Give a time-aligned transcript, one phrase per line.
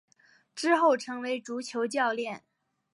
[0.55, 2.43] 之后成为足球教练。